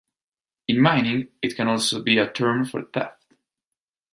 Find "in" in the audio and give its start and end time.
0.67-0.81